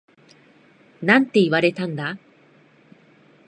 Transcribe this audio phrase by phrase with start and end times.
[1.03, 2.17] なんて言われたんだ？